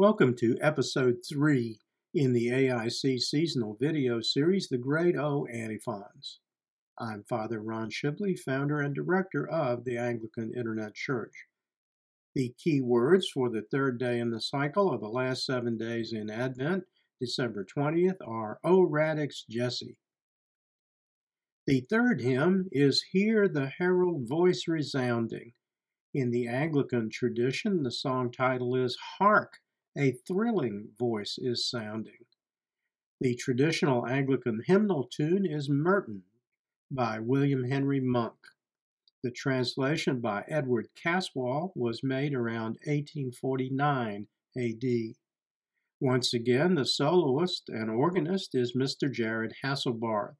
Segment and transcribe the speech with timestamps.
[0.00, 1.78] Welcome to episode 3
[2.14, 6.40] in the AIC seasonal video series, The Great O Antiphons.
[6.98, 11.34] I'm Father Ron Shibley, founder and director of the Anglican Internet Church.
[12.34, 16.14] The key words for the third day in the cycle of the last seven days
[16.14, 16.84] in Advent,
[17.20, 19.98] December 20th, are O Radix Jesse.
[21.66, 25.52] The third hymn is Hear the Herald Voice Resounding.
[26.14, 29.58] In the Anglican tradition, the song title is Hark!
[29.98, 32.24] A thrilling voice is sounding.
[33.20, 36.22] The traditional Anglican hymnal tune is Merton
[36.90, 38.38] by William Henry Monk.
[39.22, 44.84] The translation by Edward Caswall was made around 1849 AD.
[46.00, 49.12] Once again, the soloist and organist is Mr.
[49.12, 50.36] Jared Hasselbarth.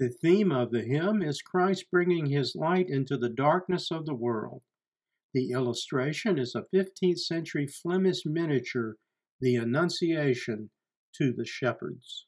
[0.00, 4.14] The theme of the hymn is Christ bringing his light into the darkness of the
[4.14, 4.62] world.
[5.34, 8.96] The illustration is a 15th century Flemish miniature,
[9.42, 10.70] The Annunciation
[11.16, 12.24] to the Shepherds.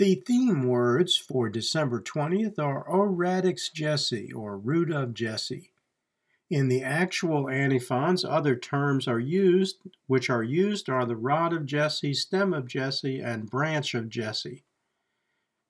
[0.00, 5.72] The theme words for December 20th are O Radix Jesse, or Root of Jesse.
[6.48, 9.76] In the actual antiphons, other terms are used,
[10.06, 14.64] which are used are the rod of Jesse, stem of Jesse, and branch of Jesse.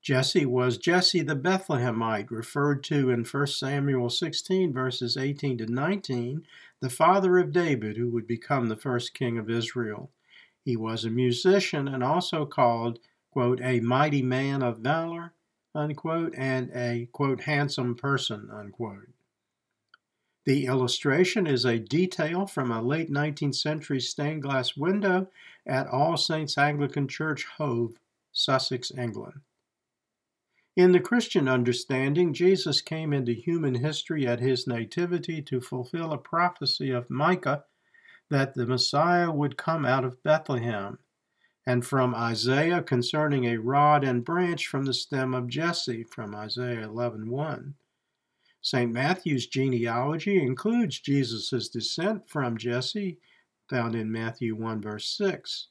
[0.00, 6.46] Jesse was Jesse the Bethlehemite, referred to in 1 Samuel 16, verses 18 to 19,
[6.78, 10.12] the father of David, who would become the first king of Israel.
[10.64, 13.00] He was a musician and also called
[13.30, 15.32] quote, a mighty man of valor,
[15.74, 19.08] unquote, and a, quote, handsome person, unquote.
[20.46, 25.28] The illustration is a detail from a late 19th century stained glass window
[25.66, 28.00] at All Saints Anglican Church, Hove,
[28.32, 29.42] Sussex, England.
[30.76, 36.18] In the Christian understanding, Jesus came into human history at his nativity to fulfill a
[36.18, 37.64] prophecy of Micah
[38.30, 40.98] that the Messiah would come out of Bethlehem
[41.66, 46.88] and from Isaiah concerning a rod and branch from the stem of Jesse from Isaiah
[46.88, 47.74] 11:1.
[48.62, 48.92] St.
[48.92, 53.18] Matthew's genealogy includes Jesus' descent from Jesse,
[53.68, 55.68] found in Matthew 1 verse 6.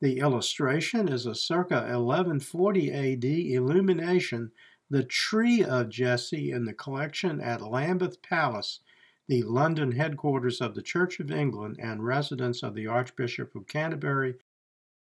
[0.00, 4.52] The illustration is a circa 1140 AD illumination,
[4.90, 8.80] the tree of Jesse in the collection at Lambeth Palace,
[9.26, 14.34] the London headquarters of the Church of England and residence of the Archbishop of Canterbury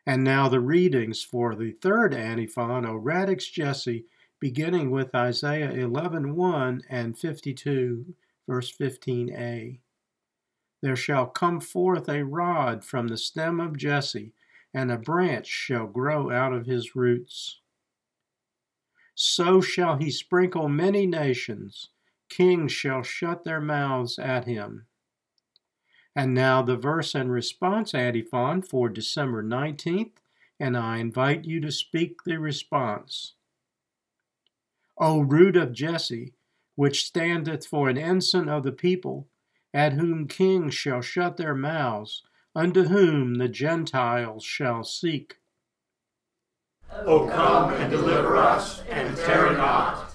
[0.07, 4.07] and now the readings for the third antiphon, O Radix Jesse,
[4.41, 8.15] beginning with Isaiah 11:1 and 52,
[8.49, 9.81] verse 15a.
[10.83, 14.35] There shall come forth a rod from the stem of Jesse,
[14.75, 17.61] and a branch shall grow out of his roots.
[19.15, 21.91] So shall he sprinkle many nations,
[22.29, 24.87] kings shall shut their mouths at him.
[26.15, 30.13] And now the verse and response antiphon for December 19th,
[30.61, 33.35] and I invite you to speak the response.
[34.99, 36.35] O root of Jesse,
[36.75, 39.29] which standeth for an ensign of the people,
[39.73, 42.23] at whom kings shall shut their mouths,
[42.55, 45.37] unto whom the Gentiles shall seek.
[46.91, 50.12] O come and deliver us, and tarry not.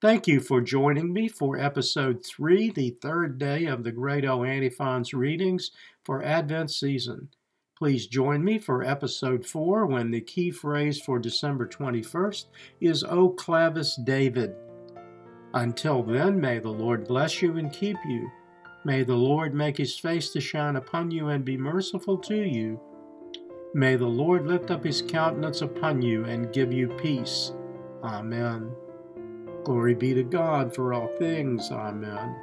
[0.00, 4.44] Thank you for joining me for episode three, the third day of the Great O
[4.44, 5.72] Antiphons readings
[6.06, 7.28] for Advent season.
[7.76, 12.46] Please join me for episode four when the key phrase for December 21st
[12.80, 14.54] is O Clavis David.
[15.52, 18.30] Until then, may the Lord bless you and keep you.
[18.86, 22.80] May the Lord make his face to shine upon you and be merciful to you.
[23.74, 27.52] May the Lord lift up his countenance upon you and give you peace.
[28.02, 28.72] Amen.
[29.64, 31.70] Glory be to God for all things.
[31.70, 32.34] Amen.